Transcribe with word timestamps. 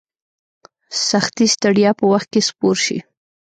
سختي 1.07 1.45
ستړیا 1.55 1.91
په 1.99 2.05
وخت 2.11 2.27
کې 2.33 2.41
سپور 2.47 2.75
شي. 2.85 2.97